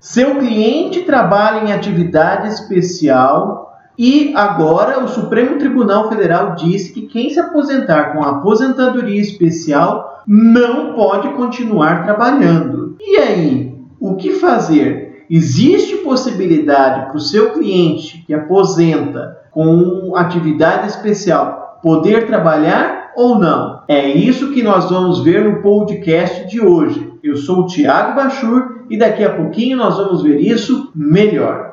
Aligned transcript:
Seu 0.00 0.36
cliente 0.36 1.00
trabalha 1.00 1.64
em 1.64 1.72
atividade 1.72 2.48
especial 2.48 3.76
e 3.98 4.32
agora 4.36 5.02
o 5.02 5.08
Supremo 5.08 5.58
Tribunal 5.58 6.08
Federal 6.08 6.54
disse 6.54 6.92
que 6.92 7.02
quem 7.02 7.30
se 7.30 7.40
aposentar 7.40 8.12
com 8.12 8.22
aposentadoria 8.22 9.20
especial 9.20 10.22
não 10.24 10.94
pode 10.94 11.30
continuar 11.30 12.04
trabalhando. 12.04 12.96
E 13.00 13.16
aí, 13.16 13.74
o 13.98 14.14
que 14.14 14.34
fazer? 14.34 15.26
Existe 15.28 15.96
possibilidade 15.96 17.06
para 17.06 17.16
o 17.16 17.20
seu 17.20 17.50
cliente 17.52 18.22
que 18.24 18.32
aposenta 18.32 19.36
com 19.50 20.14
atividade 20.14 20.86
especial 20.86 21.80
poder 21.82 22.26
trabalhar 22.28 23.10
ou 23.16 23.36
não? 23.36 23.82
É 23.88 24.08
isso 24.08 24.52
que 24.52 24.62
nós 24.62 24.88
vamos 24.88 25.24
ver 25.24 25.44
no 25.44 25.60
podcast 25.60 26.46
de 26.46 26.60
hoje. 26.60 27.12
Eu 27.20 27.36
sou 27.36 27.62
o 27.62 27.66
Tiago 27.66 28.14
Bachur 28.14 28.77
e 28.90 28.96
daqui 28.96 29.24
a 29.24 29.34
pouquinho 29.34 29.76
nós 29.76 29.96
vamos 29.96 30.22
ver 30.22 30.38
isso 30.38 30.90
melhor. 30.94 31.68